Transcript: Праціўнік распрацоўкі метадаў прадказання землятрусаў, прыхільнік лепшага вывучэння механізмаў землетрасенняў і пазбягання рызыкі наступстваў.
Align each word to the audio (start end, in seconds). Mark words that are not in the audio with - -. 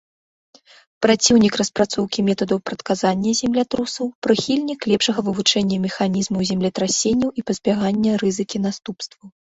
Праціўнік 1.05 1.57
распрацоўкі 1.61 2.19
метадаў 2.29 2.61
прадказання 2.69 3.33
землятрусаў, 3.41 4.05
прыхільнік 4.27 4.79
лепшага 4.93 5.19
вывучэння 5.27 5.77
механізмаў 5.85 6.41
землетрасенняў 6.55 7.29
і 7.43 7.45
пазбягання 7.51 8.11
рызыкі 8.25 8.57
наступстваў. 8.67 9.27